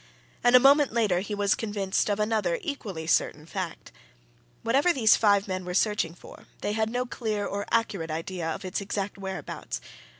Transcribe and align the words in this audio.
And 0.43 0.55
a 0.55 0.59
moment 0.59 0.91
later 0.93 1.19
he 1.19 1.35
was 1.35 1.53
convinced 1.53 2.09
of 2.09 2.19
another 2.19 2.57
equally 2.63 3.05
certain 3.05 3.45
fact. 3.45 3.91
Whatever 4.63 4.91
these 4.91 5.15
five 5.15 5.47
men 5.47 5.63
were 5.63 5.75
searching 5.75 6.15
for, 6.15 6.47
they 6.61 6.71
had 6.71 6.89
no 6.89 7.05
clear 7.05 7.45
or 7.45 7.67
accurate 7.69 8.09
idea 8.09 8.49
of 8.49 8.65
its 8.65 8.81
exact 8.81 9.19
whereabouts. 9.19 9.79